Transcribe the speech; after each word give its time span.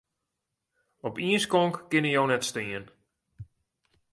Op 1.07 1.15
ien 1.25 1.41
skonk 1.45 1.75
kinne 1.89 2.11
jo 2.15 2.23
net 2.29 2.43
stean. 2.49 2.85